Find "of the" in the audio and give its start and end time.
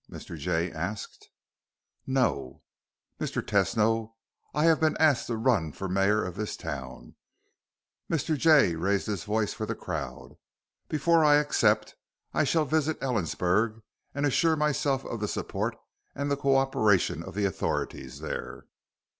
15.05-15.27, 17.21-17.45